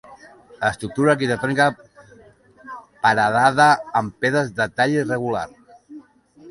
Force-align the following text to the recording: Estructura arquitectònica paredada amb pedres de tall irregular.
Estructura 0.69 1.11
arquitectònica 1.13 1.67
paredada 3.05 3.69
amb 4.01 4.19
pedres 4.27 4.53
de 4.61 4.69
tall 4.81 5.01
irregular. 5.01 5.47